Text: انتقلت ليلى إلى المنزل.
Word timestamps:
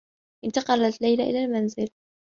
انتقلت 0.45 1.01
ليلى 1.01 1.23
إلى 1.29 1.45
المنزل. 1.45 1.89